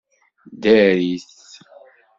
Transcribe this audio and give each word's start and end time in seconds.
Ddarit! 0.51 1.29